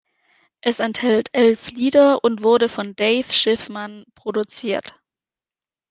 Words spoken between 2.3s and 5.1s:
wurde von Dave Schiffman produziert.